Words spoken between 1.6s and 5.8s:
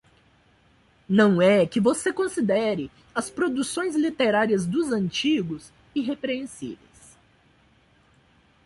que você considere as produções literárias dos antigos